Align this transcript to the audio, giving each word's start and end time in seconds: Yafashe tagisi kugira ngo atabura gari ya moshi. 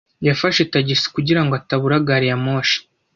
Yafashe 0.27 0.61
tagisi 0.73 1.07
kugira 1.15 1.41
ngo 1.43 1.53
atabura 1.59 2.05
gari 2.07 2.27
ya 2.31 2.37
moshi. 2.45 2.79